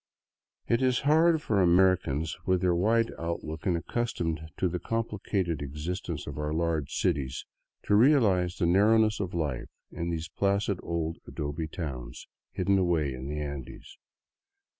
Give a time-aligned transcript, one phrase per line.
[0.67, 5.61] It is hard for Amer icans, with their wide outlook and accustomed to the complicated
[5.61, 7.45] e xistence of our large cities,
[7.83, 13.27] to realize the narrowness of life in these placid old adobe towns hidden away in
[13.27, 13.99] the Andes.